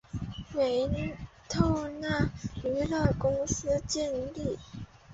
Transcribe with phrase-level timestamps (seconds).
[1.47, 2.31] 透纳
[2.65, 4.57] 娱乐公司建立。